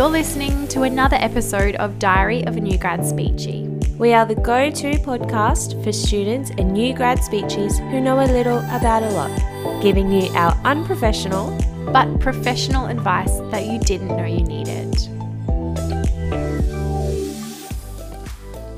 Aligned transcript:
You're 0.00 0.08
listening 0.08 0.66
to 0.68 0.84
another 0.84 1.18
episode 1.20 1.74
of 1.74 1.98
Diary 1.98 2.42
of 2.46 2.56
a 2.56 2.60
New 2.60 2.78
Grad 2.78 3.00
Speechy. 3.00 3.68
We 3.98 4.14
are 4.14 4.24
the 4.24 4.34
go 4.34 4.70
to 4.70 4.92
podcast 4.92 5.84
for 5.84 5.92
students 5.92 6.48
and 6.56 6.72
new 6.72 6.94
grad 6.94 7.18
speechies 7.18 7.78
who 7.90 8.00
know 8.00 8.18
a 8.18 8.24
little 8.24 8.60
about 8.70 9.02
a 9.02 9.10
lot, 9.10 9.82
giving 9.82 10.10
you 10.10 10.32
our 10.34 10.52
unprofessional 10.64 11.54
but 11.92 12.18
professional 12.18 12.86
advice 12.86 13.40
that 13.50 13.66
you 13.66 13.78
didn't 13.78 14.16
know 14.16 14.24
you 14.24 14.42
needed. 14.42 14.96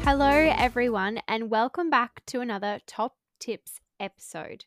Hello, 0.02 0.52
everyone, 0.58 1.20
and 1.28 1.50
welcome 1.50 1.88
back 1.88 2.26
to 2.26 2.40
another 2.40 2.80
Top 2.88 3.14
Tips 3.38 3.78
episode. 4.00 4.64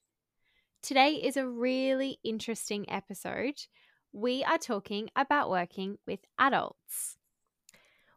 Today 0.81 1.15
is 1.15 1.35
a 1.35 1.45
really 1.45 2.19
interesting 2.23 2.89
episode. 2.89 3.55
We 4.17 4.45
are 4.45 4.57
talking 4.57 5.09
about 5.13 5.49
working 5.49 5.97
with 6.07 6.21
adults. 6.39 7.17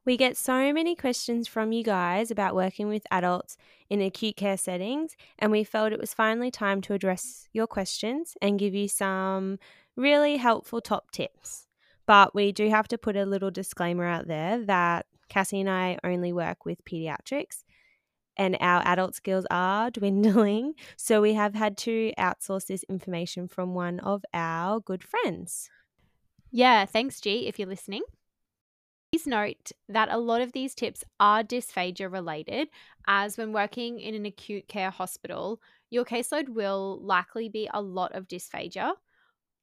We 0.05 0.17
get 0.17 0.37
so 0.37 0.73
many 0.73 0.95
questions 0.95 1.49
from 1.49 1.73
you 1.73 1.83
guys 1.83 2.31
about 2.31 2.55
working 2.55 2.87
with 2.87 3.03
adults 3.11 3.57
in 3.91 4.01
acute 4.01 4.37
care 4.37 4.57
settings, 4.57 5.17
and 5.41 5.51
we 5.51 5.65
felt 5.65 5.93
it 5.93 5.99
was 5.99 6.15
finally 6.15 6.53
time 6.53 6.83
to 6.83 6.95
address 6.95 7.49
your 7.53 7.67
questions 7.67 8.37
and 8.41 8.61
give 8.61 8.77
you 8.77 8.87
some 8.87 9.59
really 9.97 10.37
helpful 10.37 10.81
top 10.81 11.11
tips. 11.11 11.67
But 12.07 12.33
we 12.33 12.53
do 12.53 12.71
have 12.71 12.87
to 12.89 12.97
put 12.97 13.17
a 13.17 13.27
little 13.27 13.51
disclaimer 13.51 14.05
out 14.05 14.29
there 14.29 14.65
that 14.67 15.07
Cassie 15.29 15.61
and 15.61 15.69
I 15.69 15.99
only 16.05 16.33
work 16.33 16.65
with 16.65 16.85
pediatrics 16.85 17.65
and 18.37 18.57
our 18.61 18.83
adult 18.87 19.17
skills 19.17 19.47
are 19.51 19.91
dwindling. 19.99 20.75
So 20.97 21.21
we 21.21 21.35
have 21.35 21.57
had 21.57 21.77
to 21.79 22.13
outsource 22.17 22.67
this 22.67 22.85
information 22.85 23.49
from 23.49 23.75
one 23.75 23.99
of 23.99 24.25
our 24.33 24.79
good 24.79 25.03
friends. 25.03 25.71
Yeah, 26.51 26.87
thanks, 26.87 27.21
G, 27.21 27.47
if 27.47 27.59
you're 27.59 27.69
listening. 27.69 28.03
Please 29.13 29.27
note 29.27 29.73
that 29.89 30.11
a 30.11 30.19
lot 30.19 30.43
of 30.43 30.53
these 30.53 30.75
tips 30.75 31.03
are 31.19 31.43
dysphagia 31.43 32.13
related, 32.13 32.69
as 33.07 33.39
when 33.39 33.53
working 33.53 34.01
in 34.01 34.15
an 34.15 34.27
acute 34.27 34.69
care 34.69 34.91
hospital, 34.91 35.61
your 35.91 36.05
caseload 36.05 36.49
will 36.51 37.01
likely 37.03 37.49
be 37.49 37.69
a 37.73 37.81
lot 37.81 38.15
of 38.15 38.29
dysphagia. 38.29 38.93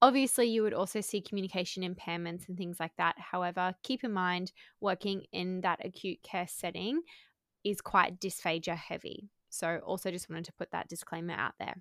Obviously, 0.01 0.47
you 0.47 0.63
would 0.63 0.73
also 0.73 1.01
see 1.01 1.21
communication 1.21 1.83
impairments 1.83 2.47
and 2.47 2.57
things 2.57 2.79
like 2.79 2.95
that. 2.97 3.15
However, 3.19 3.75
keep 3.83 4.03
in 4.03 4.13
mind 4.13 4.51
working 4.81 5.25
in 5.31 5.61
that 5.61 5.85
acute 5.85 6.21
care 6.23 6.47
setting 6.47 7.01
is 7.63 7.81
quite 7.81 8.19
dysphagia 8.19 8.75
heavy. 8.75 9.29
So, 9.49 9.79
also 9.85 10.11
just 10.11 10.29
wanted 10.29 10.45
to 10.45 10.53
put 10.53 10.71
that 10.71 10.89
disclaimer 10.89 11.33
out 11.33 11.53
there. 11.59 11.75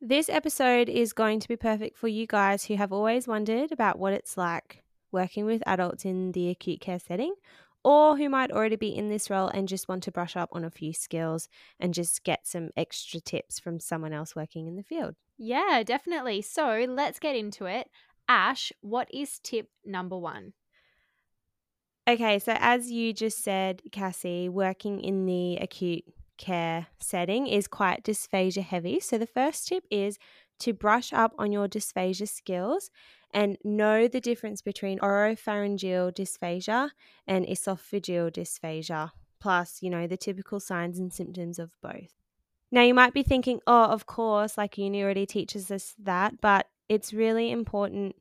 This 0.00 0.28
episode 0.28 0.90
is 0.90 1.14
going 1.14 1.40
to 1.40 1.48
be 1.48 1.56
perfect 1.56 1.96
for 1.96 2.06
you 2.06 2.26
guys 2.26 2.66
who 2.66 2.76
have 2.76 2.92
always 2.92 3.26
wondered 3.26 3.72
about 3.72 3.98
what 3.98 4.12
it's 4.12 4.36
like 4.36 4.82
working 5.10 5.46
with 5.46 5.62
adults 5.66 6.04
in 6.04 6.32
the 6.32 6.50
acute 6.50 6.80
care 6.80 6.98
setting, 6.98 7.34
or 7.82 8.18
who 8.18 8.28
might 8.28 8.50
already 8.50 8.76
be 8.76 8.94
in 8.94 9.08
this 9.08 9.30
role 9.30 9.48
and 9.48 9.68
just 9.68 9.88
want 9.88 10.02
to 10.02 10.12
brush 10.12 10.36
up 10.36 10.50
on 10.52 10.64
a 10.64 10.70
few 10.70 10.92
skills 10.92 11.48
and 11.80 11.94
just 11.94 12.24
get 12.24 12.46
some 12.46 12.68
extra 12.76 13.20
tips 13.20 13.58
from 13.58 13.80
someone 13.80 14.12
else 14.12 14.36
working 14.36 14.66
in 14.66 14.76
the 14.76 14.82
field. 14.82 15.14
Yeah, 15.38 15.82
definitely. 15.82 16.42
So 16.42 16.84
let's 16.86 17.18
get 17.18 17.34
into 17.34 17.64
it. 17.64 17.88
Ash, 18.28 18.72
what 18.82 19.08
is 19.14 19.38
tip 19.38 19.70
number 19.82 20.18
one? 20.18 20.52
Okay, 22.06 22.38
so 22.38 22.54
as 22.58 22.90
you 22.90 23.14
just 23.14 23.42
said, 23.42 23.80
Cassie, 23.92 24.50
working 24.50 25.00
in 25.00 25.24
the 25.24 25.56
acute 25.56 26.04
care 26.36 26.88
setting 26.98 27.46
is 27.46 27.66
quite 27.68 28.04
dysphagia 28.04 28.62
heavy. 28.62 29.00
So 29.00 29.18
the 29.18 29.26
first 29.26 29.68
tip 29.68 29.84
is 29.90 30.18
to 30.60 30.72
brush 30.72 31.12
up 31.12 31.34
on 31.38 31.52
your 31.52 31.68
dysphagia 31.68 32.28
skills 32.28 32.90
and 33.32 33.58
know 33.64 34.08
the 34.08 34.20
difference 34.20 34.62
between 34.62 34.98
oropharyngeal 35.00 36.14
dysphagia 36.14 36.90
and 37.26 37.46
esophageal 37.46 38.30
dysphagia, 38.32 39.10
plus, 39.40 39.82
you 39.82 39.90
know, 39.90 40.06
the 40.06 40.16
typical 40.16 40.60
signs 40.60 40.98
and 40.98 41.12
symptoms 41.12 41.58
of 41.58 41.72
both. 41.82 42.14
Now, 42.72 42.82
you 42.82 42.94
might 42.94 43.14
be 43.14 43.22
thinking, 43.22 43.60
oh, 43.66 43.84
of 43.84 44.06
course, 44.06 44.56
like 44.56 44.78
uni 44.78 45.02
already 45.02 45.26
teaches 45.26 45.70
us 45.70 45.94
that, 46.02 46.40
but 46.40 46.66
it's 46.88 47.12
really 47.12 47.50
important 47.50 48.16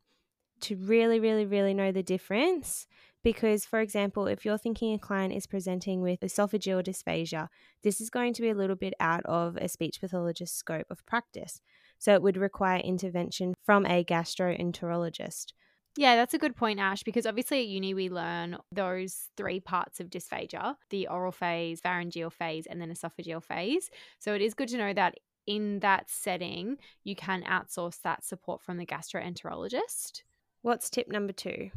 to 0.62 0.76
really, 0.76 1.20
really, 1.20 1.46
really 1.46 1.74
know 1.74 1.92
the 1.92 2.04
difference. 2.04 2.88
Because, 3.26 3.66
for 3.66 3.80
example, 3.80 4.28
if 4.28 4.46
you're 4.46 4.60
thinking 4.60 4.94
a 4.94 5.00
client 5.00 5.34
is 5.34 5.48
presenting 5.48 6.00
with 6.00 6.20
esophageal 6.20 6.84
dysphagia, 6.84 7.48
this 7.82 8.00
is 8.00 8.12
going 8.12 8.34
to 8.36 8.42
be 8.44 8.52
a 8.52 8.54
little 8.54 8.76
bit 8.76 8.94
out 9.00 9.26
of 9.26 9.58
a 9.58 9.68
speech 9.68 10.00
pathologist's 10.00 10.56
scope 10.56 10.86
of 10.92 11.04
practice. 11.08 11.60
So 11.98 12.14
it 12.14 12.22
would 12.22 12.38
require 12.38 12.78
intervention 12.82 13.56
from 13.64 13.84
a 13.88 14.04
gastroenterologist. 14.04 15.54
Yeah, 15.98 16.16
that's 16.16 16.36
a 16.36 16.38
good 16.38 16.56
point, 16.56 16.80
Ash, 16.80 17.02
because 17.02 17.26
obviously 17.26 17.62
at 17.62 17.68
uni 17.68 17.96
we 17.96 18.10
learn 18.10 18.58
those 18.72 19.32
three 19.36 19.60
parts 19.60 20.00
of 20.00 20.12
dysphagia 20.12 20.76
the 20.92 21.08
oral 21.08 21.32
phase, 21.32 21.82
pharyngeal 21.82 22.30
phase, 22.30 22.68
and 22.68 22.80
then 22.80 22.94
esophageal 22.94 23.44
phase. 23.44 23.90
So 24.20 24.36
it 24.36 24.44
is 24.44 24.54
good 24.54 24.68
to 24.68 24.78
know 24.78 24.94
that 24.94 25.16
in 25.48 25.80
that 25.80 26.12
setting, 26.12 26.78
you 27.04 27.16
can 27.16 27.42
outsource 27.42 28.00
that 28.04 28.24
support 28.24 28.62
from 28.62 28.78
the 28.78 28.86
gastroenterologist. 28.86 30.22
What's 30.62 30.92
tip 30.92 31.08
number 31.08 31.34
two? 31.34 31.72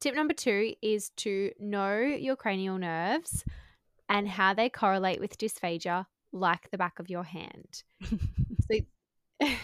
Tip 0.00 0.14
number 0.14 0.34
two 0.34 0.74
is 0.80 1.10
to 1.16 1.52
know 1.58 1.98
your 1.98 2.36
cranial 2.36 2.78
nerves 2.78 3.44
and 4.08 4.28
how 4.28 4.54
they 4.54 4.68
correlate 4.68 5.20
with 5.20 5.36
dysphagia 5.38 6.06
like 6.32 6.70
the 6.70 6.78
back 6.78 6.98
of 6.98 7.10
your 7.10 7.24
hand. 7.24 7.82
so 8.70 8.78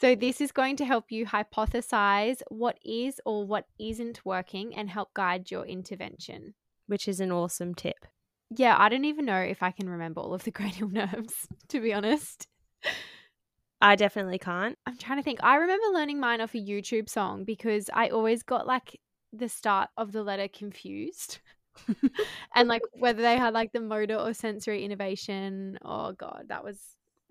So, 0.00 0.14
this 0.14 0.40
is 0.40 0.50
going 0.50 0.76
to 0.76 0.86
help 0.86 1.12
you 1.12 1.26
hypothesize 1.26 2.40
what 2.48 2.78
is 2.82 3.20
or 3.26 3.46
what 3.46 3.66
isn't 3.78 4.24
working 4.24 4.74
and 4.74 4.88
help 4.88 5.12
guide 5.12 5.50
your 5.50 5.66
intervention. 5.66 6.54
Which 6.86 7.06
is 7.06 7.20
an 7.20 7.30
awesome 7.30 7.74
tip. 7.74 8.06
Yeah, 8.48 8.76
I 8.78 8.88
don't 8.88 9.04
even 9.04 9.26
know 9.26 9.40
if 9.40 9.62
I 9.62 9.72
can 9.72 9.90
remember 9.90 10.22
all 10.22 10.32
of 10.32 10.44
the 10.44 10.50
cranial 10.58 10.88
nerves, 10.88 11.46
to 11.68 11.80
be 11.80 11.92
honest. 11.92 12.46
I 13.80 13.96
definitely 13.96 14.38
can't. 14.38 14.76
I'm 14.86 14.98
trying 14.98 15.18
to 15.18 15.22
think. 15.22 15.40
I 15.42 15.56
remember 15.56 15.86
learning 15.92 16.20
mine 16.20 16.40
off 16.40 16.54
a 16.54 16.58
YouTube 16.58 17.08
song 17.08 17.44
because 17.44 17.88
I 17.92 18.08
always 18.08 18.42
got 18.42 18.66
like 18.66 19.00
the 19.32 19.48
start 19.48 19.88
of 19.96 20.12
the 20.12 20.22
letter 20.22 20.48
confused. 20.48 21.38
and 22.54 22.68
like 22.68 22.82
whether 22.92 23.22
they 23.22 23.36
had 23.36 23.54
like 23.54 23.72
the 23.72 23.80
motor 23.80 24.16
or 24.16 24.34
sensory 24.34 24.84
innervation. 24.84 25.78
Oh 25.82 26.12
god, 26.12 26.46
that 26.48 26.62
was 26.62 26.78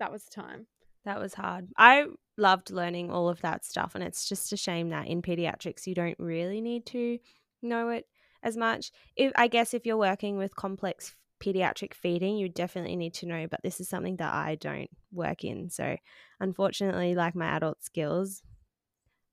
that 0.00 0.10
was 0.10 0.24
the 0.24 0.42
time. 0.42 0.66
That 1.04 1.20
was 1.20 1.34
hard. 1.34 1.68
I 1.78 2.06
loved 2.36 2.70
learning 2.70 3.10
all 3.10 3.28
of 3.28 3.40
that 3.42 3.64
stuff. 3.64 3.94
And 3.94 4.02
it's 4.02 4.28
just 4.28 4.52
a 4.52 4.56
shame 4.56 4.90
that 4.90 5.06
in 5.06 5.22
pediatrics, 5.22 5.86
you 5.86 5.94
don't 5.94 6.18
really 6.18 6.60
need 6.60 6.86
to 6.86 7.18
know 7.62 7.90
it 7.90 8.06
as 8.42 8.56
much. 8.56 8.90
If, 9.16 9.32
I 9.36 9.48
guess 9.48 9.72
if 9.72 9.86
you're 9.86 9.96
working 9.96 10.36
with 10.36 10.56
complex 10.56 11.14
pediatric 11.42 11.94
feeding, 11.94 12.36
you 12.36 12.48
definitely 12.48 12.96
need 12.96 13.14
to 13.14 13.26
know, 13.26 13.46
but 13.50 13.60
this 13.62 13.80
is 13.80 13.88
something 13.88 14.16
that 14.16 14.32
I 14.32 14.56
don't 14.56 14.90
work 15.12 15.44
in. 15.44 15.70
So, 15.70 15.96
unfortunately, 16.38 17.14
like 17.14 17.34
my 17.34 17.56
adult 17.56 17.82
skills, 17.82 18.42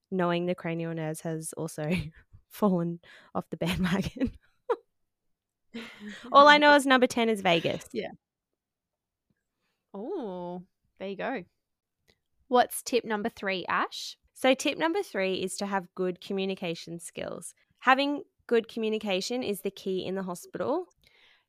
knowing 0.10 0.46
the 0.46 0.56
cranial 0.56 0.94
nerves 0.94 1.22
has 1.22 1.54
also 1.54 1.92
fallen 2.50 3.00
off 3.36 3.50
the 3.50 3.58
bandwagon. 3.66 4.32
All 6.32 6.48
I 6.48 6.58
know 6.60 6.76
is 6.76 6.86
number 6.86 7.08
10 7.08 7.30
is 7.30 7.42
vagus. 7.42 7.86
Yeah. 7.92 8.12
Oh, 9.94 10.64
there 11.00 11.10
you 11.10 11.18
go. 11.18 11.44
What's 12.48 12.82
tip 12.82 13.04
number 13.04 13.30
three, 13.30 13.66
Ash? 13.68 14.18
So, 14.34 14.54
tip 14.54 14.78
number 14.78 15.04
three 15.04 15.36
is 15.36 15.58
to 15.58 15.66
have 15.66 15.94
good 15.96 16.22
communication 16.22 17.00
skills. 17.00 17.54
Having 17.80 18.24
good 18.46 18.68
communication 18.68 19.44
is 19.44 19.62
the 19.62 19.72
key 19.72 20.06
in 20.06 20.16
the 20.16 20.24
hospital. 20.24 20.86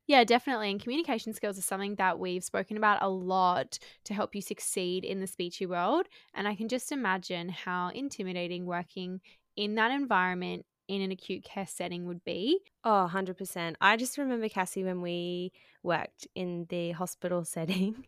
Yeah, 0.09 0.23
definitely. 0.23 0.71
And 0.71 0.81
communication 0.81 1.33
skills 1.33 1.59
are 1.59 1.61
something 1.61 1.93
that 1.95 2.17
we've 2.17 2.43
spoken 2.43 2.77
about 2.77 3.03
a 3.03 3.07
lot 3.07 3.77
to 4.05 4.15
help 4.15 4.33
you 4.33 4.41
succeed 4.41 5.05
in 5.05 5.19
the 5.19 5.27
speechy 5.27 5.67
world. 5.67 6.07
And 6.33 6.47
I 6.47 6.55
can 6.55 6.67
just 6.67 6.91
imagine 6.91 7.49
how 7.49 7.89
intimidating 7.89 8.65
working 8.65 9.21
in 9.55 9.75
that 9.75 9.91
environment 9.91 10.65
in 10.87 11.03
an 11.03 11.11
acute 11.11 11.43
care 11.43 11.67
setting 11.67 12.07
would 12.07 12.23
be. 12.23 12.57
Oh, 12.83 13.07
100%. 13.13 13.75
I 13.81 13.97
just 13.97 14.17
remember, 14.17 14.49
Cassie, 14.49 14.83
when 14.83 15.03
we 15.03 15.51
worked 15.83 16.27
in 16.33 16.65
the 16.69 16.89
hospital 16.93 17.45
setting 17.45 18.07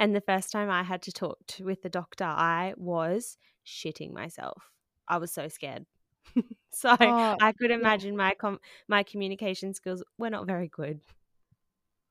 and 0.00 0.16
the 0.16 0.20
first 0.20 0.50
time 0.50 0.68
I 0.68 0.82
had 0.82 1.00
to 1.02 1.12
talk 1.12 1.38
to, 1.46 1.64
with 1.64 1.82
the 1.82 1.88
doctor, 1.88 2.24
I 2.24 2.74
was 2.76 3.38
shitting 3.64 4.12
myself. 4.12 4.72
I 5.06 5.18
was 5.18 5.30
so 5.30 5.46
scared. 5.46 5.86
so 6.72 6.96
oh, 6.98 7.36
I 7.40 7.52
could 7.52 7.70
imagine 7.70 8.14
yeah. 8.14 8.18
my 8.18 8.34
com- 8.34 8.58
my 8.88 9.04
communication 9.04 9.74
skills 9.74 10.02
were 10.18 10.28
not 10.28 10.48
very 10.48 10.66
good. 10.66 11.02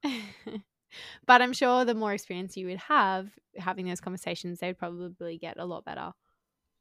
but 1.25 1.41
I'm 1.41 1.53
sure 1.53 1.85
the 1.85 1.95
more 1.95 2.13
experience 2.13 2.57
you 2.57 2.67
would 2.67 2.77
have 2.77 3.29
having 3.57 3.85
those 3.87 4.01
conversations, 4.01 4.59
they 4.59 4.67
would 4.67 4.77
probably 4.77 5.37
get 5.37 5.57
a 5.57 5.65
lot 5.65 5.85
better. 5.85 6.11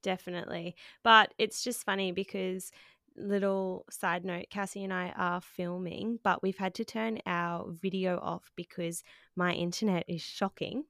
Definitely. 0.02 0.76
But 1.02 1.32
it's 1.38 1.64
just 1.64 1.84
funny 1.84 2.12
because 2.12 2.70
little 3.16 3.84
side 3.90 4.24
note 4.24 4.46
Cassie 4.50 4.84
and 4.84 4.92
I 4.92 5.12
are 5.16 5.40
filming, 5.40 6.18
but 6.22 6.42
we've 6.42 6.58
had 6.58 6.74
to 6.74 6.84
turn 6.84 7.20
our 7.26 7.66
video 7.70 8.18
off 8.18 8.50
because 8.56 9.02
my 9.36 9.52
internet 9.52 10.04
is 10.08 10.22
shocking. 10.22 10.84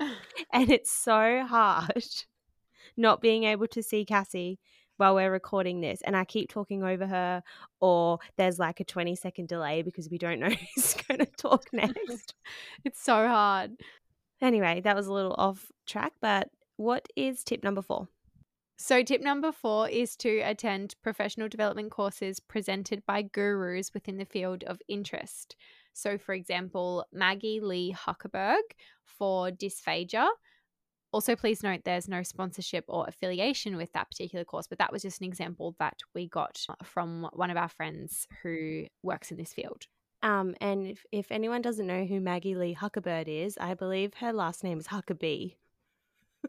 and 0.52 0.70
it's 0.70 0.90
so 0.90 1.44
hard 1.46 2.04
not 2.96 3.20
being 3.20 3.44
able 3.44 3.66
to 3.68 3.82
see 3.82 4.04
Cassie 4.04 4.58
while 4.98 5.14
we're 5.14 5.32
recording 5.32 5.80
this 5.80 6.02
and 6.02 6.16
I 6.16 6.24
keep 6.24 6.50
talking 6.50 6.82
over 6.84 7.06
her 7.06 7.42
or 7.80 8.18
there's 8.36 8.58
like 8.58 8.80
a 8.80 8.84
20 8.84 9.16
second 9.16 9.48
delay 9.48 9.82
because 9.82 10.10
we 10.10 10.18
don't 10.18 10.40
know 10.40 10.50
who's 10.50 10.94
going 10.94 11.20
to 11.20 11.26
talk 11.26 11.64
next. 11.72 12.34
it's 12.84 13.02
so 13.02 13.26
hard. 13.26 13.72
Anyway, 14.40 14.80
that 14.82 14.94
was 14.94 15.06
a 15.06 15.12
little 15.12 15.34
off 15.38 15.72
track, 15.86 16.12
but 16.20 16.48
what 16.76 17.08
is 17.16 17.42
tip 17.42 17.64
number 17.64 17.82
four? 17.82 18.08
So, 18.80 19.02
tip 19.02 19.20
number 19.20 19.50
four 19.50 19.88
is 19.88 20.14
to 20.18 20.38
attend 20.38 20.94
professional 21.02 21.48
development 21.48 21.90
courses 21.90 22.38
presented 22.38 23.04
by 23.06 23.22
gurus 23.22 23.92
within 23.92 24.18
the 24.18 24.24
field 24.24 24.62
of 24.62 24.80
interest. 24.86 25.56
So, 25.92 26.16
for 26.16 26.32
example, 26.32 27.04
Maggie 27.12 27.58
Lee 27.58 27.92
Huckerberg 27.92 28.62
for 29.04 29.50
dysphagia. 29.50 30.28
Also, 31.10 31.34
please 31.34 31.62
note 31.62 31.80
there's 31.84 32.08
no 32.08 32.22
sponsorship 32.22 32.84
or 32.86 33.06
affiliation 33.08 33.76
with 33.76 33.92
that 33.92 34.10
particular 34.10 34.44
course, 34.44 34.66
but 34.66 34.78
that 34.78 34.92
was 34.92 35.02
just 35.02 35.20
an 35.20 35.26
example 35.26 35.74
that 35.78 35.96
we 36.14 36.28
got 36.28 36.66
from 36.84 37.28
one 37.32 37.50
of 37.50 37.56
our 37.56 37.68
friends 37.68 38.26
who 38.42 38.84
works 39.02 39.30
in 39.30 39.38
this 39.38 39.54
field. 39.54 39.86
Um, 40.22 40.54
and 40.60 40.86
if, 40.86 41.06
if 41.10 41.32
anyone 41.32 41.62
doesn't 41.62 41.86
know 41.86 42.04
who 42.04 42.20
Maggie 42.20 42.56
Lee 42.56 42.76
Huckerberg 42.78 43.28
is, 43.28 43.56
I 43.58 43.74
believe 43.74 44.14
her 44.14 44.32
last 44.32 44.64
name 44.64 44.78
is 44.78 44.88
Huckabee. 44.88 45.54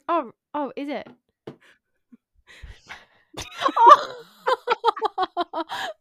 Oh, 0.08 0.32
oh, 0.54 0.74
is 0.76 0.90
it? 0.90 1.08
oh. 3.78 4.26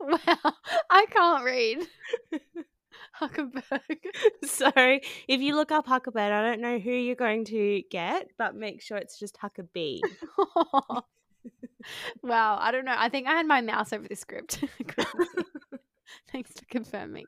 wow, 0.00 0.52
I 0.90 1.06
can't 1.10 1.44
read. 1.44 1.86
Huckerberg. 3.20 3.97
So 4.74 4.98
if 5.28 5.40
you 5.40 5.54
look 5.54 5.72
up 5.72 5.86
Huckerberg, 5.86 6.32
I 6.32 6.42
don't 6.42 6.60
know 6.60 6.78
who 6.78 6.90
you're 6.90 7.14
going 7.14 7.44
to 7.46 7.82
get, 7.90 8.28
but 8.38 8.54
make 8.54 8.82
sure 8.82 8.96
it's 8.96 9.18
just 9.18 9.38
Huckabee. 9.38 10.00
wow, 12.22 12.58
I 12.60 12.70
don't 12.70 12.84
know. 12.84 12.94
I 12.96 13.08
think 13.08 13.26
I 13.26 13.32
had 13.32 13.46
my 13.46 13.60
mouse 13.60 13.92
over 13.92 14.06
the 14.06 14.16
script. 14.16 14.64
Thanks 16.32 16.52
for 16.52 16.64
confirming. 16.70 17.26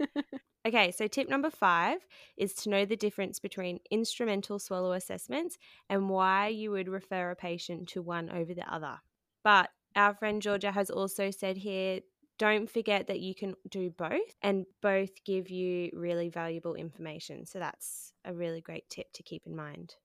okay, 0.66 0.90
so 0.90 1.06
tip 1.06 1.28
number 1.28 1.50
five 1.50 1.98
is 2.36 2.54
to 2.54 2.70
know 2.70 2.84
the 2.84 2.96
difference 2.96 3.38
between 3.38 3.80
instrumental 3.90 4.58
swallow 4.58 4.92
assessments 4.92 5.58
and 5.88 6.08
why 6.08 6.48
you 6.48 6.70
would 6.70 6.88
refer 6.88 7.30
a 7.30 7.36
patient 7.36 7.88
to 7.90 8.02
one 8.02 8.30
over 8.30 8.54
the 8.54 8.72
other. 8.72 8.98
But 9.44 9.70
our 9.96 10.14
friend 10.14 10.40
Georgia 10.40 10.72
has 10.72 10.90
also 10.90 11.30
said 11.30 11.56
here 11.58 12.00
don't 12.40 12.70
forget 12.70 13.06
that 13.08 13.20
you 13.20 13.34
can 13.34 13.54
do 13.68 13.90
both 13.90 14.34
and 14.40 14.64
both 14.80 15.10
give 15.26 15.50
you 15.50 15.90
really 15.92 16.30
valuable 16.30 16.74
information. 16.74 17.44
So 17.44 17.58
that's 17.58 18.14
a 18.24 18.32
really 18.32 18.62
great 18.62 18.88
tip 18.88 19.12
to 19.12 19.22
keep 19.22 19.42
in 19.44 19.54
mind. 19.54 19.96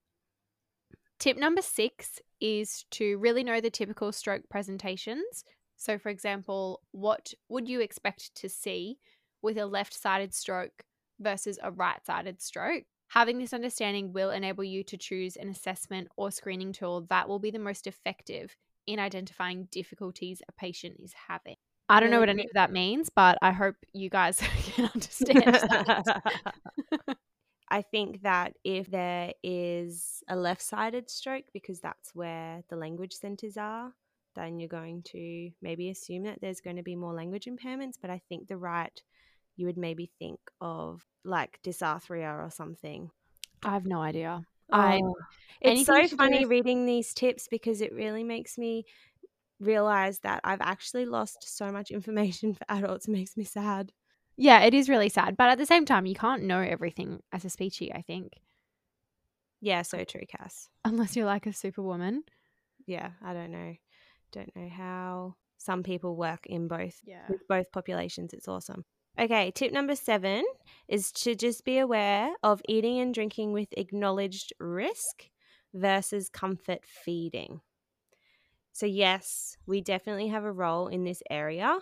Tip 1.18 1.38
number 1.38 1.62
six 1.62 2.20
is 2.42 2.84
to 2.92 3.18
really 3.20 3.42
know 3.42 3.62
the 3.62 3.70
typical 3.70 4.12
stroke 4.12 4.50
presentations. 4.50 5.46
So, 5.78 5.98
for 5.98 6.10
example, 6.10 6.82
what 6.92 7.34
would 7.48 7.70
you 7.70 7.80
expect 7.80 8.36
to 8.36 8.50
see 8.50 8.98
with 9.42 9.58
a 9.58 9.66
left 9.66 9.94
sided 9.94 10.34
stroke 10.34 10.84
versus 11.22 11.58
a 11.64 11.72
right 11.72 12.06
sided 12.06 12.42
stroke? 12.42 12.84
Having 13.08 13.40
this 13.40 13.54
understanding 13.54 14.12
will 14.12 14.32
enable 14.32 14.66
you 14.66 14.84
to 14.84 14.98
choose 14.98 15.38
an 15.38 15.48
assessment 15.48 16.10
or 16.18 16.32
screening 16.32 16.74
tool 16.74 17.06
that 17.10 17.30
will 17.30 17.40
be 17.40 17.52
the 17.52 17.60
most 17.60 17.88
effective 17.88 18.58
in 18.86 19.00
identifying 19.00 19.70
difficulties 19.72 20.42
a 20.50 20.52
patient 20.52 20.98
is 21.00 21.14
having. 21.30 21.56
I 21.88 22.00
don't 22.00 22.10
know 22.10 22.20
what 22.20 22.30
any 22.30 22.44
of 22.44 22.54
that 22.54 22.72
means, 22.72 23.10
but 23.10 23.38
I 23.42 23.52
hope 23.52 23.76
you 23.94 24.10
guys 24.10 24.40
can 24.64 24.90
understand 24.94 25.44
that. 25.44 26.22
I 27.70 27.82
think 27.82 28.22
that 28.22 28.54
if 28.64 28.90
there 28.90 29.34
is 29.44 30.24
a 30.28 30.36
left 30.36 30.62
sided 30.62 31.10
stroke, 31.10 31.46
because 31.54 31.80
that's 31.80 32.14
where 32.14 32.64
the 32.70 32.76
language 32.76 33.14
centers 33.14 33.58
are, 33.58 33.92
then 34.36 34.60
you're 34.60 34.70
going 34.70 35.02
to 35.04 35.52
maybe 35.62 35.90
assume 35.90 36.24
that 36.24 36.40
there's 36.42 36.62
going 36.62 36.76
to 36.76 36.84
be 36.84 36.96
more 36.96 37.14
language 37.14 37.46
impairments. 37.46 37.96
But 38.00 38.12
I 38.12 38.22
think 38.30 38.48
the 38.48 38.58
right, 38.58 39.02
you 39.56 39.66
would 39.66 39.78
maybe 39.78 40.12
think 40.20 40.40
of 40.62 41.06
like 41.24 41.60
dysarthria 41.64 42.46
or 42.46 42.50
something. 42.52 43.10
I 43.64 43.74
have 43.74 43.86
no 43.86 44.02
idea. 44.02 44.42
Oh, 44.72 44.78
I, 44.80 45.02
it's 45.62 45.86
so 45.86 46.08
funny 46.08 46.46
reading 46.46 46.86
these 46.86 47.14
tips 47.14 47.48
because 47.48 47.82
it 47.82 47.94
really 47.94 48.24
makes 48.24 48.58
me 48.58 48.86
realize 49.60 50.20
that 50.20 50.42
I've 50.44 50.62
actually 50.62 51.06
lost 51.06 51.58
so 51.58 51.72
much 51.72 51.92
information 51.92 52.54
for 52.56 52.66
adults. 52.70 53.08
It 53.08 53.12
makes 53.12 53.38
me 53.38 53.44
sad. 53.44 53.92
Yeah, 54.38 54.62
it 54.62 54.74
is 54.74 54.90
really 54.90 55.10
sad. 55.10 55.38
But 55.38 55.50
at 55.50 55.58
the 55.58 55.66
same 55.66 55.86
time, 55.86 56.06
you 56.06 56.16
can't 56.16 56.44
know 56.44 56.60
everything 56.60 57.22
as 57.32 57.46
a 57.46 57.50
speechy, 57.50 57.96
I 57.96 58.02
think. 58.02 58.34
Yeah, 59.62 59.82
so 59.82 60.04
true, 60.04 60.24
Cass. 60.28 60.70
Unless 60.84 61.16
you're 61.16 61.26
like 61.26 61.46
a 61.46 61.54
superwoman. 61.54 62.24
Yeah, 62.86 63.12
I 63.24 63.34
don't 63.34 63.52
know. 63.52 63.76
Don't 64.32 64.56
know 64.56 64.70
how 64.70 65.36
some 65.58 65.84
people 65.84 66.16
work 66.16 66.46
in 66.46 66.68
both 66.68 67.00
yeah. 67.06 67.24
with 67.30 67.48
both 67.48 67.72
populations. 67.72 68.34
It's 68.34 68.48
awesome. 68.48 68.84
Okay, 69.18 69.52
tip 69.52 69.72
number 69.72 69.96
seven 69.96 70.44
is 70.90 71.12
to 71.14 71.36
just 71.36 71.64
be 71.64 71.78
aware 71.78 72.34
of 72.44 72.62
eating 72.68 73.00
and 73.00 73.14
drinking 73.14 73.54
with 73.54 73.70
acknowledged 73.78 74.52
risk 74.60 75.30
versus 75.74 76.28
comfort 76.28 76.82
feeding. 76.84 77.62
So, 78.76 78.86
yes, 78.86 79.56
we 79.66 79.80
definitely 79.80 80.28
have 80.28 80.44
a 80.44 80.52
role 80.52 80.90
in 80.90 81.06
this 81.06 81.24
area, 81.30 81.80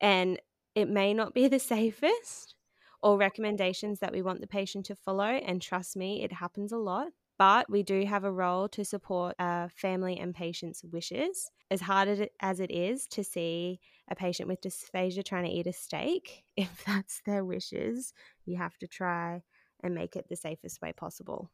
and 0.00 0.40
it 0.74 0.88
may 0.88 1.12
not 1.12 1.34
be 1.34 1.48
the 1.48 1.58
safest 1.58 2.54
or 3.02 3.18
recommendations 3.18 3.98
that 4.00 4.10
we 4.10 4.22
want 4.22 4.40
the 4.40 4.46
patient 4.46 4.86
to 4.86 4.96
follow. 4.96 5.24
And 5.24 5.60
trust 5.60 5.94
me, 5.94 6.22
it 6.24 6.32
happens 6.32 6.72
a 6.72 6.78
lot. 6.78 7.08
But 7.38 7.68
we 7.68 7.82
do 7.82 8.06
have 8.06 8.24
a 8.24 8.32
role 8.32 8.70
to 8.70 8.86
support 8.86 9.34
uh, 9.38 9.68
family 9.68 10.18
and 10.18 10.34
patient's 10.34 10.82
wishes. 10.82 11.50
As 11.70 11.82
hard 11.82 12.30
as 12.40 12.60
it 12.60 12.70
is 12.70 13.06
to 13.08 13.22
see 13.22 13.78
a 14.10 14.14
patient 14.14 14.48
with 14.48 14.62
dysphagia 14.62 15.22
trying 15.22 15.44
to 15.44 15.50
eat 15.50 15.66
a 15.66 15.74
steak, 15.74 16.44
if 16.56 16.82
that's 16.86 17.20
their 17.26 17.44
wishes, 17.44 18.14
you 18.46 18.56
have 18.56 18.78
to 18.78 18.86
try 18.86 19.42
and 19.82 19.94
make 19.94 20.16
it 20.16 20.30
the 20.30 20.36
safest 20.36 20.80
way 20.80 20.94
possible. 20.94 21.50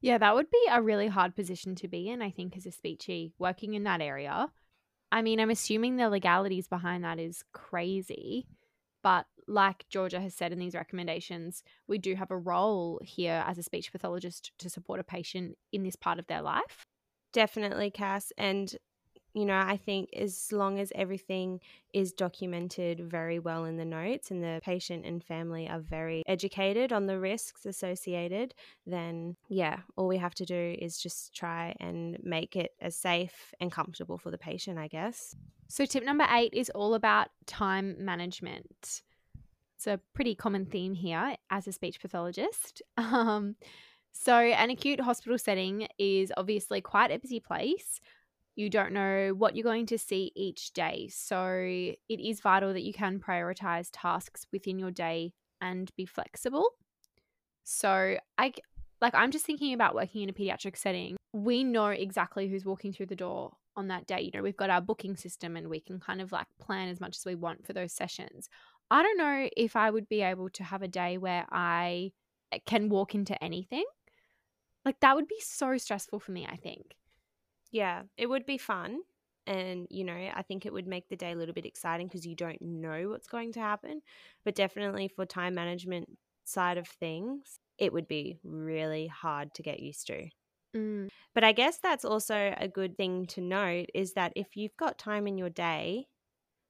Yeah, 0.00 0.18
that 0.18 0.34
would 0.34 0.50
be 0.50 0.66
a 0.70 0.80
really 0.80 1.08
hard 1.08 1.34
position 1.34 1.74
to 1.76 1.88
be 1.88 2.08
in, 2.08 2.22
I 2.22 2.30
think, 2.30 2.56
as 2.56 2.66
a 2.66 2.70
speechy 2.70 3.32
working 3.38 3.74
in 3.74 3.84
that 3.84 4.00
area. 4.00 4.48
I 5.10 5.22
mean, 5.22 5.40
I'm 5.40 5.50
assuming 5.50 5.96
the 5.96 6.08
legalities 6.08 6.68
behind 6.68 7.04
that 7.04 7.18
is 7.18 7.42
crazy. 7.52 8.46
But 9.02 9.26
like 9.46 9.86
Georgia 9.88 10.20
has 10.20 10.34
said 10.34 10.52
in 10.52 10.58
these 10.58 10.74
recommendations, 10.74 11.62
we 11.86 11.98
do 11.98 12.14
have 12.14 12.30
a 12.30 12.36
role 12.36 13.00
here 13.02 13.42
as 13.46 13.58
a 13.58 13.62
speech 13.62 13.90
pathologist 13.90 14.52
to 14.58 14.68
support 14.68 15.00
a 15.00 15.04
patient 15.04 15.56
in 15.72 15.82
this 15.82 15.96
part 15.96 16.18
of 16.18 16.26
their 16.26 16.42
life. 16.42 16.86
Definitely, 17.32 17.90
Cass. 17.90 18.32
And 18.36 18.74
you 19.38 19.46
know, 19.46 19.58
I 19.58 19.76
think 19.76 20.10
as 20.14 20.50
long 20.52 20.78
as 20.78 20.92
everything 20.94 21.60
is 21.92 22.12
documented 22.12 23.00
very 23.00 23.38
well 23.38 23.64
in 23.64 23.76
the 23.76 23.84
notes 23.84 24.30
and 24.30 24.42
the 24.42 24.60
patient 24.62 25.06
and 25.06 25.22
family 25.22 25.68
are 25.68 25.80
very 25.80 26.22
educated 26.26 26.92
on 26.92 27.06
the 27.06 27.18
risks 27.18 27.64
associated, 27.64 28.54
then 28.86 29.36
yeah, 29.48 29.78
all 29.96 30.08
we 30.08 30.18
have 30.18 30.34
to 30.36 30.44
do 30.44 30.76
is 30.78 30.98
just 30.98 31.34
try 31.34 31.74
and 31.80 32.18
make 32.22 32.56
it 32.56 32.72
as 32.80 32.96
safe 32.96 33.54
and 33.60 33.70
comfortable 33.70 34.18
for 34.18 34.30
the 34.30 34.38
patient, 34.38 34.78
I 34.78 34.88
guess. 34.88 35.36
So, 35.68 35.84
tip 35.84 36.04
number 36.04 36.26
eight 36.30 36.54
is 36.54 36.70
all 36.70 36.94
about 36.94 37.28
time 37.46 37.96
management. 37.98 39.02
It's 39.76 39.86
a 39.86 40.00
pretty 40.14 40.34
common 40.34 40.66
theme 40.66 40.94
here 40.94 41.36
as 41.50 41.68
a 41.68 41.72
speech 41.72 42.00
pathologist. 42.00 42.82
Um, 42.98 43.56
so, 44.12 44.34
an 44.34 44.70
acute 44.70 45.00
hospital 45.00 45.38
setting 45.38 45.86
is 45.98 46.32
obviously 46.36 46.80
quite 46.80 47.12
a 47.12 47.18
busy 47.18 47.38
place 47.38 48.00
you 48.58 48.68
don't 48.68 48.92
know 48.92 49.34
what 49.36 49.54
you're 49.54 49.62
going 49.62 49.86
to 49.86 49.96
see 49.96 50.32
each 50.34 50.72
day. 50.72 51.08
So 51.12 51.46
it 51.52 52.20
is 52.20 52.40
vital 52.40 52.72
that 52.72 52.82
you 52.82 52.92
can 52.92 53.20
prioritize 53.20 53.88
tasks 53.92 54.48
within 54.52 54.80
your 54.80 54.90
day 54.90 55.32
and 55.60 55.88
be 55.96 56.04
flexible. 56.04 56.70
So 57.62 58.16
I 58.36 58.52
like 59.00 59.14
I'm 59.14 59.30
just 59.30 59.46
thinking 59.46 59.74
about 59.74 59.94
working 59.94 60.22
in 60.22 60.28
a 60.28 60.32
pediatric 60.32 60.76
setting. 60.76 61.16
We 61.32 61.62
know 61.62 61.86
exactly 61.86 62.48
who's 62.48 62.64
walking 62.64 62.92
through 62.92 63.06
the 63.06 63.14
door 63.14 63.52
on 63.76 63.86
that 63.88 64.08
day. 64.08 64.22
You 64.22 64.32
know, 64.34 64.42
we've 64.42 64.56
got 64.56 64.70
our 64.70 64.80
booking 64.80 65.14
system 65.14 65.56
and 65.56 65.68
we 65.68 65.78
can 65.78 66.00
kind 66.00 66.20
of 66.20 66.32
like 66.32 66.48
plan 66.60 66.88
as 66.88 66.98
much 67.00 67.16
as 67.16 67.24
we 67.24 67.36
want 67.36 67.64
for 67.64 67.74
those 67.74 67.92
sessions. 67.92 68.48
I 68.90 69.04
don't 69.04 69.18
know 69.18 69.48
if 69.56 69.76
I 69.76 69.88
would 69.88 70.08
be 70.08 70.22
able 70.22 70.48
to 70.50 70.64
have 70.64 70.82
a 70.82 70.88
day 70.88 71.16
where 71.16 71.46
I 71.52 72.10
eh, 72.50 72.58
can 72.66 72.88
walk 72.88 73.14
into 73.14 73.40
anything. 73.44 73.84
Like 74.84 74.98
that 74.98 75.14
would 75.14 75.28
be 75.28 75.40
so 75.40 75.78
stressful 75.78 76.18
for 76.18 76.32
me, 76.32 76.44
I 76.44 76.56
think. 76.56 76.97
Yeah, 77.70 78.02
it 78.16 78.26
would 78.26 78.46
be 78.46 78.58
fun. 78.58 79.00
And, 79.46 79.86
you 79.90 80.04
know, 80.04 80.12
I 80.12 80.42
think 80.42 80.66
it 80.66 80.72
would 80.72 80.86
make 80.86 81.08
the 81.08 81.16
day 81.16 81.32
a 81.32 81.36
little 81.36 81.54
bit 81.54 81.64
exciting 81.64 82.06
because 82.06 82.26
you 82.26 82.36
don't 82.36 82.60
know 82.60 83.08
what's 83.08 83.28
going 83.28 83.52
to 83.52 83.60
happen. 83.60 84.02
But 84.44 84.54
definitely 84.54 85.08
for 85.08 85.24
time 85.24 85.54
management 85.54 86.18
side 86.44 86.76
of 86.76 86.86
things, 86.86 87.58
it 87.78 87.92
would 87.92 88.08
be 88.08 88.38
really 88.42 89.06
hard 89.06 89.54
to 89.54 89.62
get 89.62 89.80
used 89.80 90.06
to. 90.08 90.28
Mm. 90.76 91.08
But 91.34 91.44
I 91.44 91.52
guess 91.52 91.78
that's 91.78 92.04
also 92.04 92.54
a 92.56 92.68
good 92.68 92.96
thing 92.96 93.26
to 93.28 93.40
note 93.40 93.88
is 93.94 94.12
that 94.14 94.32
if 94.36 94.56
you've 94.56 94.76
got 94.76 94.98
time 94.98 95.26
in 95.26 95.38
your 95.38 95.50
day 95.50 96.08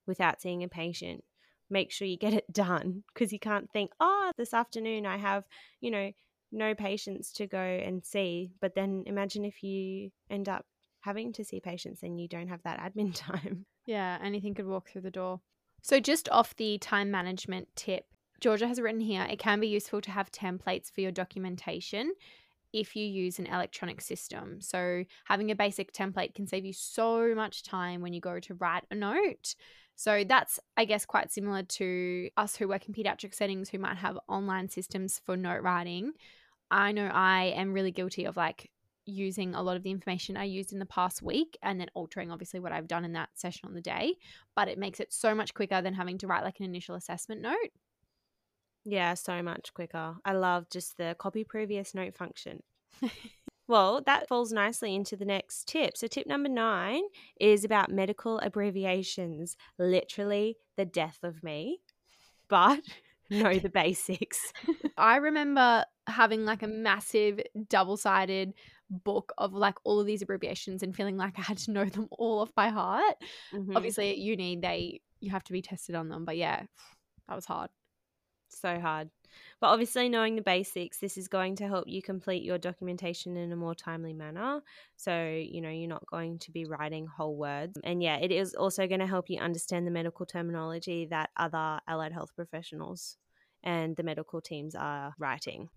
without 0.06 0.40
seeing 0.40 0.62
a 0.62 0.68
patient, 0.68 1.24
make 1.70 1.90
sure 1.90 2.06
you 2.06 2.16
get 2.16 2.34
it 2.34 2.46
done 2.52 3.02
because 3.12 3.32
you 3.32 3.38
can't 3.38 3.70
think, 3.72 3.90
oh, 3.98 4.32
this 4.36 4.54
afternoon 4.54 5.06
I 5.06 5.16
have, 5.16 5.44
you 5.80 5.90
know, 5.90 6.12
no 6.52 6.74
patients 6.74 7.32
to 7.32 7.46
go 7.46 7.58
and 7.58 8.04
see. 8.04 8.52
But 8.60 8.74
then 8.74 9.04
imagine 9.06 9.44
if 9.44 9.62
you 9.62 10.10
end 10.30 10.48
up 10.48 10.64
having 11.00 11.32
to 11.34 11.44
see 11.44 11.60
patients, 11.60 12.02
and 12.02 12.20
you 12.20 12.28
don't 12.28 12.48
have 12.48 12.62
that 12.62 12.80
admin 12.80 13.14
time. 13.14 13.66
Yeah, 13.86 14.18
anything 14.22 14.54
could 14.54 14.66
walk 14.66 14.88
through 14.88 15.02
the 15.02 15.10
door. 15.10 15.40
So, 15.82 16.00
just 16.00 16.28
off 16.30 16.56
the 16.56 16.78
time 16.78 17.10
management 17.10 17.68
tip, 17.76 18.06
Georgia 18.40 18.68
has 18.68 18.80
written 18.80 19.00
here 19.00 19.26
it 19.30 19.38
can 19.38 19.60
be 19.60 19.68
useful 19.68 20.00
to 20.02 20.10
have 20.10 20.30
templates 20.30 20.92
for 20.92 21.00
your 21.00 21.10
documentation 21.10 22.12
if 22.72 22.94
you 22.94 23.04
use 23.04 23.38
an 23.38 23.46
electronic 23.46 24.00
system. 24.00 24.60
So, 24.60 25.04
having 25.24 25.50
a 25.50 25.56
basic 25.56 25.92
template 25.92 26.34
can 26.34 26.46
save 26.46 26.64
you 26.64 26.72
so 26.72 27.34
much 27.34 27.62
time 27.62 28.02
when 28.02 28.12
you 28.12 28.20
go 28.20 28.40
to 28.40 28.54
write 28.54 28.84
a 28.90 28.94
note. 28.94 29.54
So, 29.96 30.24
that's, 30.24 30.60
I 30.76 30.84
guess, 30.84 31.06
quite 31.06 31.32
similar 31.32 31.62
to 31.62 32.30
us 32.36 32.56
who 32.56 32.68
work 32.68 32.86
in 32.86 32.94
pediatric 32.94 33.34
settings 33.34 33.70
who 33.70 33.78
might 33.78 33.96
have 33.96 34.18
online 34.28 34.68
systems 34.68 35.20
for 35.24 35.36
note 35.36 35.62
writing. 35.62 36.12
I 36.70 36.92
know 36.92 37.06
I 37.06 37.54
am 37.56 37.72
really 37.72 37.92
guilty 37.92 38.24
of 38.24 38.36
like 38.36 38.70
using 39.08 39.54
a 39.54 39.62
lot 39.62 39.76
of 39.76 39.82
the 39.82 39.90
information 39.90 40.36
I 40.36 40.44
used 40.44 40.72
in 40.72 40.78
the 40.78 40.86
past 40.86 41.22
week 41.22 41.58
and 41.62 41.80
then 41.80 41.88
altering 41.94 42.30
obviously 42.30 42.60
what 42.60 42.72
I've 42.72 42.88
done 42.88 43.04
in 43.04 43.12
that 43.12 43.30
session 43.34 43.68
on 43.68 43.74
the 43.74 43.80
day, 43.80 44.14
but 44.54 44.68
it 44.68 44.78
makes 44.78 45.00
it 45.00 45.12
so 45.12 45.34
much 45.34 45.54
quicker 45.54 45.80
than 45.80 45.94
having 45.94 46.18
to 46.18 46.26
write 46.26 46.44
like 46.44 46.60
an 46.60 46.66
initial 46.66 46.94
assessment 46.94 47.40
note. 47.40 47.70
Yeah, 48.84 49.14
so 49.14 49.42
much 49.42 49.74
quicker. 49.74 50.16
I 50.24 50.32
love 50.32 50.70
just 50.70 50.96
the 50.96 51.16
copy 51.18 51.44
previous 51.44 51.94
note 51.94 52.16
function. 52.16 52.62
well, 53.68 54.02
that 54.06 54.28
falls 54.28 54.52
nicely 54.52 54.94
into 54.94 55.16
the 55.16 55.24
next 55.24 55.66
tip. 55.68 55.96
So, 55.96 56.06
tip 56.06 56.26
number 56.26 56.48
nine 56.48 57.02
is 57.40 57.64
about 57.64 57.90
medical 57.90 58.38
abbreviations, 58.38 59.56
literally 59.78 60.56
the 60.76 60.86
death 60.86 61.18
of 61.22 61.42
me, 61.42 61.80
but 62.48 62.80
know 63.30 63.58
the 63.58 63.68
basics. 63.74 64.52
I 64.96 65.16
remember 65.16 65.84
having 66.06 66.44
like 66.44 66.62
a 66.62 66.68
massive 66.68 67.40
double 67.68 67.96
sided 67.96 68.54
book 68.90 69.32
of 69.38 69.52
like 69.52 69.74
all 69.84 70.00
of 70.00 70.06
these 70.06 70.22
abbreviations 70.22 70.82
and 70.82 70.94
feeling 70.94 71.16
like 71.16 71.38
I 71.38 71.42
had 71.42 71.58
to 71.58 71.72
know 71.72 71.84
them 71.84 72.08
all 72.10 72.40
off 72.40 72.54
by 72.54 72.68
heart. 72.68 73.16
Mm-hmm. 73.54 73.76
Obviously, 73.76 74.10
at 74.10 74.18
uni, 74.18 74.56
they 74.56 75.00
you 75.20 75.30
have 75.30 75.44
to 75.44 75.52
be 75.52 75.62
tested 75.62 75.94
on 75.94 76.08
them, 76.08 76.24
but 76.24 76.36
yeah, 76.36 76.62
that 77.28 77.34
was 77.34 77.44
hard. 77.44 77.70
So 78.48 78.80
hard. 78.80 79.10
But 79.60 79.68
obviously, 79.68 80.08
knowing 80.08 80.36
the 80.36 80.42
basics, 80.42 80.98
this 80.98 81.18
is 81.18 81.28
going 81.28 81.56
to 81.56 81.68
help 81.68 81.86
you 81.86 82.00
complete 82.00 82.42
your 82.42 82.58
documentation 82.58 83.36
in 83.36 83.52
a 83.52 83.56
more 83.56 83.74
timely 83.74 84.12
manner. 84.12 84.62
So, 84.96 85.26
you 85.28 85.60
know, 85.60 85.68
you're 85.68 85.88
not 85.88 86.06
going 86.06 86.38
to 86.40 86.50
be 86.50 86.64
writing 86.64 87.06
whole 87.06 87.36
words. 87.36 87.78
And 87.84 88.02
yeah, 88.02 88.16
it 88.16 88.32
is 88.32 88.54
also 88.54 88.86
going 88.86 89.00
to 89.00 89.06
help 89.06 89.28
you 89.28 89.38
understand 89.38 89.86
the 89.86 89.90
medical 89.90 90.26
terminology 90.26 91.06
that 91.10 91.30
other 91.36 91.80
allied 91.86 92.12
health 92.12 92.30
professionals 92.34 93.16
and 93.62 93.96
the 93.96 94.02
medical 94.02 94.40
teams 94.40 94.74
are 94.74 95.14
writing. 95.18 95.68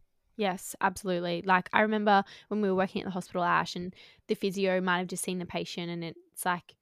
Yes, 0.42 0.76
absolutely. 0.82 1.44
Like 1.46 1.70
I 1.72 1.82
remember 1.82 2.24
when 2.48 2.62
we 2.62 2.70
were 2.70 2.74
working 2.76 3.04
at 3.04 3.06
the 3.06 3.12
hospital, 3.12 3.44
Ash, 3.44 3.76
and 3.76 3.94
the 4.28 4.34
physio 4.34 4.82
might 4.82 4.98
have 4.98 5.08
just 5.08 5.24
seen 5.24 5.38
the 5.38 5.46
patient 5.46 5.92
and 5.92 6.04
it's 6.04 6.44
like 6.44 6.74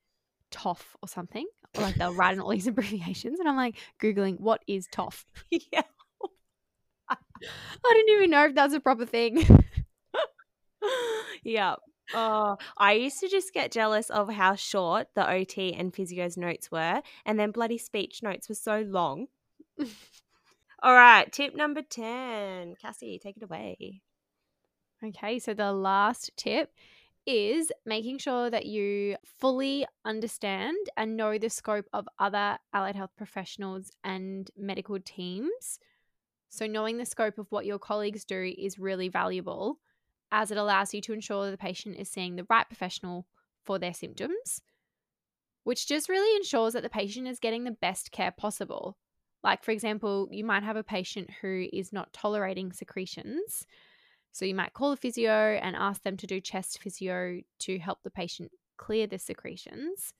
TOF 0.49 0.79
or 1.03 1.09
something. 1.09 1.45
Or 1.75 1.81
like 1.81 1.95
they'll 1.95 2.13
write 2.13 2.35
in 2.35 2.39
all 2.39 2.51
these 2.51 2.67
abbreviations. 2.73 3.37
And 3.37 3.49
I'm 3.49 3.57
like 3.57 3.75
Googling, 4.01 4.39
what 4.39 4.63
is 4.65 4.87
TOF? 4.87 5.25
yeah. 5.51 5.81
I 7.09 7.17
didn't 7.93 8.15
even 8.15 8.29
know 8.29 8.45
if 8.45 8.55
that's 8.55 8.73
a 8.73 8.79
proper 8.79 9.05
thing. 9.05 9.45
yeah. 11.43 11.75
Oh, 12.13 12.55
I 12.77 12.93
used 12.93 13.19
to 13.19 13.27
just 13.27 13.53
get 13.53 13.73
jealous 13.73 14.09
of 14.09 14.29
how 14.29 14.55
short 14.55 15.07
the 15.15 15.29
OT 15.29 15.73
and 15.73 15.93
physio's 15.93 16.37
notes 16.37 16.71
were, 16.71 17.01
and 17.25 17.37
then 17.37 17.51
bloody 17.51 17.77
speech 17.77 18.23
notes 18.23 18.47
were 18.47 18.55
so 18.55 18.85
long. 18.87 19.27
All 20.81 20.93
right, 20.93 21.29
tip 21.31 21.55
number 21.55 21.81
10. 21.81 22.75
Cassie, 22.81 23.19
take 23.21 23.35
it 23.35 23.43
away. 23.43 24.01
Okay, 25.03 25.39
so 25.39 25.53
the 25.53 25.73
last 25.73 26.31
tip 26.37 26.71
is 27.25 27.69
making 27.85 28.17
sure 28.17 28.49
that 28.49 28.65
you 28.65 29.17
fully 29.25 29.85
understand 30.05 30.77
and 30.95 31.17
know 31.17 31.37
the 31.37 31.49
scope 31.49 31.85
of 31.91 32.07
other 32.17 32.57
allied 32.73 32.95
health 32.95 33.11
professionals 33.17 33.91
and 34.05 34.49
medical 34.57 34.99
teams. 34.99 35.79
So, 36.47 36.65
knowing 36.65 36.97
the 36.97 37.05
scope 37.05 37.37
of 37.37 37.51
what 37.51 37.65
your 37.65 37.77
colleagues 37.77 38.23
do 38.23 38.53
is 38.57 38.79
really 38.79 39.09
valuable 39.09 39.79
as 40.31 40.49
it 40.49 40.57
allows 40.57 40.93
you 40.93 41.01
to 41.01 41.13
ensure 41.13 41.51
the 41.51 41.57
patient 41.57 41.97
is 41.97 42.09
seeing 42.09 42.35
the 42.35 42.47
right 42.49 42.67
professional 42.67 43.27
for 43.63 43.79
their 43.79 43.93
symptoms, 43.93 44.61
which 45.63 45.87
just 45.87 46.09
really 46.09 46.35
ensures 46.37 46.73
that 46.73 46.83
the 46.83 46.89
patient 46.89 47.27
is 47.27 47.39
getting 47.39 47.65
the 47.65 47.71
best 47.71 48.11
care 48.11 48.31
possible. 48.31 48.97
Like, 49.43 49.63
for 49.63 49.71
example, 49.71 50.27
you 50.31 50.43
might 50.43 50.63
have 50.63 50.75
a 50.75 50.83
patient 50.83 51.29
who 51.41 51.67
is 51.71 51.93
not 51.93 52.11
tolerating 52.13 52.73
secretions. 52.73 53.65
So, 54.31 54.45
you 54.45 54.53
might 54.53 54.73
call 54.73 54.91
a 54.91 54.97
physio 54.97 55.59
and 55.61 55.75
ask 55.75 56.03
them 56.03 56.17
to 56.17 56.27
do 56.27 56.41
chest 56.41 56.79
physio 56.81 57.41
to 57.59 57.79
help 57.79 57.99
the 58.03 58.11
patient 58.11 58.51
clear 58.77 59.07
the 59.07 59.19
secretions. 59.19 60.13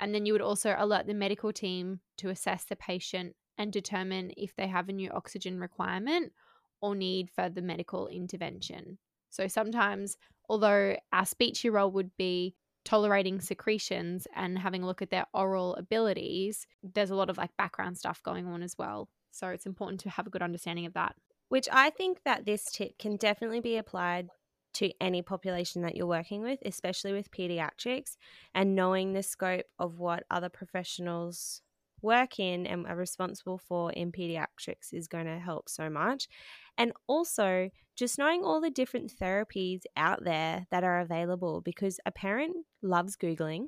And 0.00 0.14
then 0.14 0.26
you 0.26 0.32
would 0.32 0.42
also 0.42 0.74
alert 0.78 1.06
the 1.06 1.14
medical 1.14 1.52
team 1.52 2.00
to 2.18 2.30
assess 2.30 2.64
the 2.64 2.76
patient 2.76 3.34
and 3.56 3.72
determine 3.72 4.32
if 4.36 4.54
they 4.54 4.68
have 4.68 4.88
a 4.88 4.92
new 4.92 5.10
oxygen 5.10 5.58
requirement 5.58 6.32
or 6.80 6.94
need 6.94 7.30
further 7.30 7.60
medical 7.60 8.06
intervention. 8.06 8.98
So 9.30 9.48
sometimes, 9.48 10.16
although 10.48 10.96
our 11.12 11.24
speechy 11.24 11.70
role 11.70 11.90
would 11.90 12.16
be 12.16 12.54
tolerating 12.88 13.38
secretions 13.38 14.26
and 14.34 14.58
having 14.58 14.82
a 14.82 14.86
look 14.86 15.02
at 15.02 15.10
their 15.10 15.26
oral 15.34 15.74
abilities, 15.76 16.66
there's 16.82 17.10
a 17.10 17.14
lot 17.14 17.28
of 17.28 17.36
like 17.36 17.54
background 17.58 17.98
stuff 17.98 18.22
going 18.22 18.46
on 18.46 18.62
as 18.62 18.76
well. 18.78 19.10
So 19.30 19.48
it's 19.48 19.66
important 19.66 20.00
to 20.00 20.08
have 20.08 20.26
a 20.26 20.30
good 20.30 20.40
understanding 20.40 20.86
of 20.86 20.94
that. 20.94 21.14
Which 21.50 21.68
I 21.70 21.90
think 21.90 22.22
that 22.24 22.46
this 22.46 22.64
tip 22.72 22.98
can 22.98 23.16
definitely 23.16 23.60
be 23.60 23.76
applied 23.76 24.28
to 24.74 24.90
any 25.02 25.20
population 25.20 25.82
that 25.82 25.96
you're 25.96 26.06
working 26.06 26.40
with, 26.40 26.60
especially 26.64 27.12
with 27.12 27.30
pediatrics, 27.30 28.16
and 28.54 28.74
knowing 28.74 29.12
the 29.12 29.22
scope 29.22 29.66
of 29.78 29.98
what 29.98 30.24
other 30.30 30.48
professionals 30.48 31.60
work 32.02 32.38
in 32.38 32.66
and 32.66 32.86
are 32.86 32.96
responsible 32.96 33.58
for 33.58 33.92
in 33.92 34.12
pediatrics 34.12 34.92
is 34.92 35.08
going 35.08 35.26
to 35.26 35.38
help 35.38 35.68
so 35.68 35.88
much. 35.90 36.28
And 36.76 36.92
also, 37.06 37.70
just 37.96 38.18
knowing 38.18 38.44
all 38.44 38.60
the 38.60 38.70
different 38.70 39.12
therapies 39.20 39.82
out 39.96 40.24
there 40.24 40.66
that 40.70 40.84
are 40.84 41.00
available 41.00 41.60
because 41.60 41.98
a 42.06 42.12
parent 42.12 42.56
loves 42.82 43.16
Googling. 43.16 43.66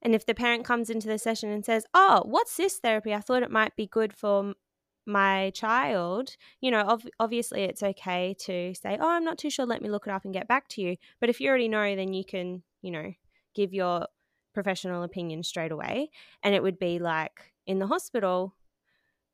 And 0.00 0.14
if 0.14 0.24
the 0.24 0.34
parent 0.34 0.64
comes 0.64 0.90
into 0.90 1.08
the 1.08 1.18
session 1.18 1.50
and 1.50 1.64
says, 1.64 1.84
Oh, 1.92 2.22
what's 2.24 2.56
this 2.56 2.78
therapy? 2.78 3.12
I 3.12 3.20
thought 3.20 3.42
it 3.42 3.50
might 3.50 3.76
be 3.76 3.86
good 3.86 4.12
for 4.12 4.54
my 5.06 5.50
child, 5.54 6.36
you 6.60 6.70
know, 6.70 6.80
ov- 6.80 7.08
obviously 7.18 7.62
it's 7.62 7.82
okay 7.82 8.34
to 8.40 8.74
say, 8.74 8.98
Oh, 9.00 9.08
I'm 9.08 9.24
not 9.24 9.38
too 9.38 9.50
sure. 9.50 9.66
Let 9.66 9.82
me 9.82 9.88
look 9.88 10.06
it 10.06 10.12
up 10.12 10.24
and 10.24 10.34
get 10.34 10.48
back 10.48 10.68
to 10.68 10.82
you. 10.82 10.96
But 11.20 11.30
if 11.30 11.40
you 11.40 11.48
already 11.48 11.68
know, 11.68 11.96
then 11.96 12.12
you 12.12 12.24
can, 12.24 12.62
you 12.82 12.90
know, 12.90 13.12
give 13.54 13.72
your 13.74 14.06
professional 14.54 15.02
opinion 15.02 15.42
straight 15.42 15.72
away. 15.72 16.10
And 16.42 16.54
it 16.54 16.62
would 16.62 16.78
be 16.78 16.98
like 16.98 17.52
in 17.68 17.78
the 17.78 17.86
hospital, 17.86 18.56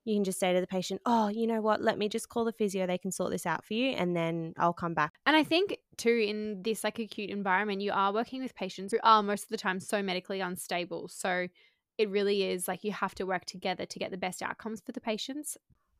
you 0.05 0.14
can 0.14 0.25
just 0.25 0.38
say 0.38 0.53
to 0.53 0.61
the 0.61 0.67
patient, 0.67 1.00
oh, 1.07 1.29
you 1.29 1.47
know 1.47 1.62
what, 1.62 1.81
let 1.81 1.97
me 1.97 2.11
just 2.11 2.29
call 2.29 2.45
the 2.45 2.53
physio. 2.53 2.87
They 2.87 2.99
can 2.99 3.11
sort 3.11 3.31
this 3.31 3.47
out 3.47 3.64
for 3.64 3.73
you 3.73 3.93
and 3.93 4.14
then 4.14 4.53
I'll 4.59 4.75
come 4.75 4.93
back. 4.93 5.14
And 5.25 5.35
I 5.35 5.45
think, 5.45 5.79
too, 5.97 6.11
in 6.29 6.62
this 6.62 6.85
like 6.85 6.99
acute 6.99 7.31
environment, 7.31 7.81
you 7.81 7.93
are 7.93 8.12
working 8.12 8.43
with 8.43 8.55
patients 8.55 8.93
who 8.93 8.99
are 9.03 9.23
most 9.23 9.45
of 9.45 9.49
the 9.49 9.57
time 9.57 9.81
so 9.81 10.03
medically 10.03 10.41
unstable. 10.41 11.09
So 11.09 11.49
it 11.97 12.11
really 12.11 12.43
is 12.43 12.69
like 12.69 12.85
you 12.85 12.93
have 12.93 13.14
to 13.14 13.25
work 13.25 13.47
together 13.47 13.87
to 13.87 13.99
get 13.99 14.11
the 14.11 14.19
best 14.19 14.43
outcomes 14.43 14.83
for 14.85 14.93
the 14.93 15.00
patients. 15.00 15.57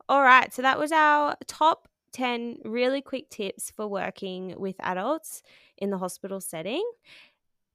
All 0.09 0.23
right. 0.23 0.53
So 0.53 0.61
that 0.61 0.79
was 0.79 0.93
our 0.93 1.37
top 1.47 1.89
10 2.13 2.59
really 2.65 3.01
quick 3.01 3.31
tips 3.31 3.71
for 3.71 3.89
working 3.89 4.55
with 4.59 4.77
adults 4.81 5.43
in 5.79 5.91
the 5.91 5.99
hospital 5.99 6.41
setting. 6.41 6.85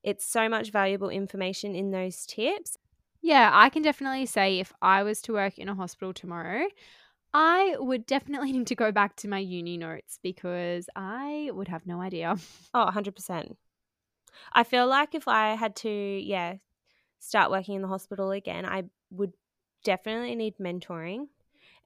It's 0.04 0.25
so 0.25 0.48
much 0.48 0.72
valuable 0.72 1.10
information 1.10 1.75
in 1.75 1.92
those 1.92 2.25
tips. 2.25 2.78
Yeah, 3.21 3.51
I 3.53 3.69
can 3.69 3.81
definitely 3.81 4.25
say 4.25 4.59
if 4.59 4.71
I 4.81 5.03
was 5.03 5.21
to 5.23 5.33
work 5.33 5.57
in 5.57 5.67
a 5.69 5.75
hospital 5.75 6.13
tomorrow, 6.13 6.65
I 7.33 7.75
would 7.79 8.05
definitely 8.05 8.51
need 8.53 8.67
to 8.67 8.75
go 8.75 8.91
back 8.91 9.15
to 9.17 9.27
my 9.27 9.39
uni 9.39 9.77
notes 9.77 10.19
because 10.23 10.89
I 10.95 11.51
would 11.53 11.67
have 11.67 11.85
no 11.85 12.01
idea. 12.01 12.35
Oh, 12.73 12.85
100%. 12.85 13.57
I 14.53 14.63
feel 14.63 14.88
like 14.88 15.15
if 15.15 15.27
I 15.27 15.55
had 15.55 15.75
to, 15.77 15.89
yeah, 15.89 16.55
start 17.19 17.51
working 17.51 17.75
in 17.75 17.81
the 17.81 17.88
hospital 17.88 18.31
again, 18.31 18.65
I 18.65 18.83
would 19.11 19.33
definitely 19.83 20.35
need 20.35 20.57
mentoring 20.59 21.27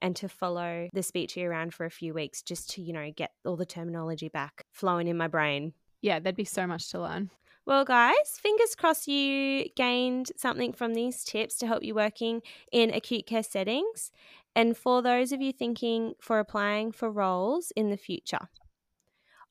and 0.02 0.16
to 0.16 0.28
follow 0.28 0.88
the 0.92 1.00
speechy 1.00 1.44
around 1.46 1.74
for 1.74 1.86
a 1.86 1.90
few 1.90 2.14
weeks 2.14 2.42
just 2.42 2.70
to, 2.70 2.82
you 2.82 2.92
know, 2.92 3.10
get 3.16 3.32
all 3.44 3.56
the 3.56 3.66
terminology 3.66 4.28
back 4.28 4.64
flowing 4.72 5.08
in 5.08 5.16
my 5.16 5.28
brain. 5.28 5.74
Yeah, 6.02 6.20
there'd 6.20 6.36
be 6.36 6.44
so 6.44 6.66
much 6.66 6.90
to 6.90 7.00
learn. 7.00 7.30
Well, 7.66 7.84
guys, 7.84 8.38
fingers 8.38 8.74
crossed 8.74 9.08
you 9.08 9.68
gained 9.74 10.32
something 10.36 10.72
from 10.72 10.94
these 10.94 11.24
tips 11.24 11.56
to 11.58 11.66
help 11.66 11.82
you 11.82 11.94
working 11.94 12.42
in 12.70 12.90
acute 12.92 13.26
care 13.26 13.42
settings. 13.42 14.12
And 14.54 14.76
for 14.76 15.02
those 15.02 15.32
of 15.32 15.40
you 15.40 15.52
thinking 15.52 16.14
for 16.20 16.38
applying 16.38 16.92
for 16.92 17.10
roles 17.10 17.72
in 17.74 17.90
the 17.90 17.96
future, 17.96 18.48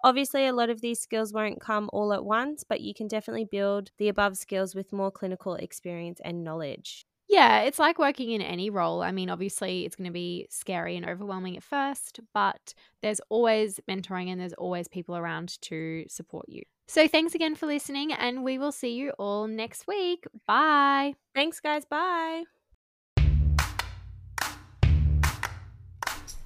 obviously 0.03 0.45
a 0.45 0.53
lot 0.53 0.69
of 0.69 0.81
these 0.81 0.99
skills 0.99 1.33
won't 1.33 1.59
come 1.61 1.89
all 1.91 2.13
at 2.13 2.23
once, 2.25 2.63
but 2.63 2.81
you 2.81 2.93
can 2.93 3.07
definitely 3.07 3.45
build 3.45 3.89
the 3.97 4.07
above 4.07 4.37
skills 4.37 4.75
with 4.75 4.93
more 4.93 5.11
clinical 5.11 5.55
experience 5.55 6.19
and 6.23 6.43
knowledge. 6.43 7.05
Yeah, 7.33 7.61
it's 7.61 7.79
like 7.79 7.97
working 7.97 8.29
in 8.29 8.43
any 8.43 8.69
role. 8.69 9.01
I 9.01 9.11
mean, 9.11 9.31
obviously, 9.31 9.85
it's 9.85 9.95
going 9.95 10.05
to 10.05 10.13
be 10.13 10.45
scary 10.51 10.95
and 10.95 11.03
overwhelming 11.03 11.57
at 11.57 11.63
first, 11.63 12.19
but 12.31 12.75
there's 13.01 13.19
always 13.29 13.79
mentoring 13.89 14.27
and 14.27 14.39
there's 14.39 14.53
always 14.53 14.87
people 14.87 15.17
around 15.17 15.59
to 15.63 16.05
support 16.07 16.47
you. 16.47 16.61
So, 16.85 17.07
thanks 17.07 17.33
again 17.33 17.55
for 17.55 17.65
listening, 17.65 18.13
and 18.13 18.43
we 18.43 18.59
will 18.59 18.71
see 18.71 18.93
you 18.93 19.13
all 19.17 19.47
next 19.47 19.87
week. 19.87 20.25
Bye. 20.45 21.15
Thanks, 21.33 21.59
guys. 21.59 21.85
Bye. 21.85 22.43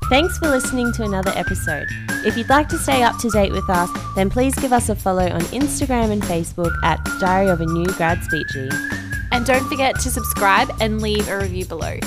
Thanks 0.10 0.38
for 0.38 0.48
listening 0.48 0.94
to 0.94 1.04
another 1.04 1.34
episode. 1.36 1.88
If 2.26 2.38
you'd 2.38 2.48
like 2.48 2.70
to 2.70 2.78
stay 2.78 3.04
up 3.04 3.18
to 3.18 3.30
date 3.30 3.52
with 3.52 3.70
us, 3.70 3.90
then 4.16 4.30
please 4.30 4.56
give 4.56 4.72
us 4.72 4.88
a 4.88 4.96
follow 4.96 5.28
on 5.28 5.42
Instagram 5.52 6.12
and 6.12 6.22
Facebook 6.22 6.72
at 6.86 7.06
Diary 7.20 7.50
of 7.50 7.60
a 7.60 7.66
New 7.66 7.88
Grad 7.88 8.20
Speechy. 8.20 8.97
And 9.38 9.46
don't 9.46 9.70
forget 9.70 10.00
to 10.00 10.10
subscribe 10.10 10.76
and 10.82 11.00
leave 11.00 11.30
a 11.30 11.38
review 11.38 11.64
below. 11.66 12.00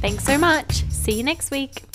Thanks 0.00 0.24
so 0.24 0.38
much. 0.38 0.82
See 0.88 1.12
you 1.12 1.22
next 1.22 1.50
week. 1.50 1.89